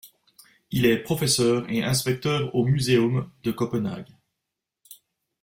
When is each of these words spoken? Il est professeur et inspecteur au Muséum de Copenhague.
Il 0.71 0.87
est 0.87 0.97
professeur 0.97 1.69
et 1.69 1.83
inspecteur 1.83 2.55
au 2.55 2.65
Muséum 2.65 3.31
de 3.43 3.51
Copenhague. 3.51 4.11